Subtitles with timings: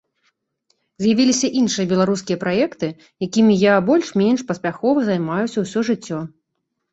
[1.03, 2.89] З'явіліся іншыя беларускія праекты,
[3.27, 6.19] якімі я больш-менш паспяхова займаюся ўсё жыццё.